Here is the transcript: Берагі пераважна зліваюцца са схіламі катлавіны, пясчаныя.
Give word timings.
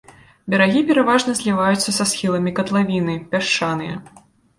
Берагі 0.51 0.79
пераважна 0.91 1.35
зліваюцца 1.39 1.89
са 1.97 2.07
схіламі 2.11 2.53
катлавіны, 2.61 3.15
пясчаныя. 3.35 4.01